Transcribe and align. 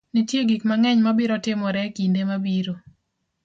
Nitie 0.13 0.41
gik 0.49 0.63
mang'eny 0.69 0.99
ma 1.03 1.11
biro 1.17 1.37
timore 1.45 1.81
e 1.87 1.93
kinde 1.97 2.21
mabiro. 2.29 2.73